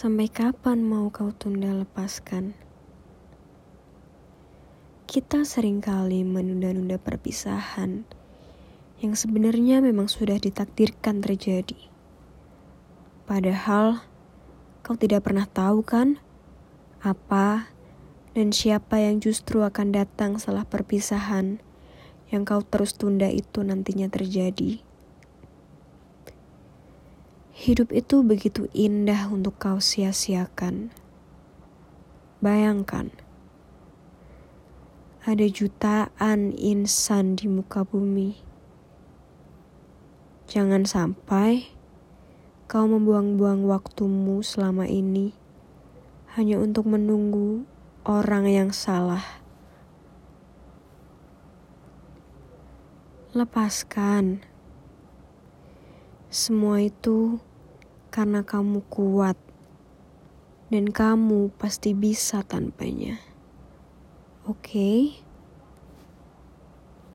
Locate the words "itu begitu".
27.92-28.72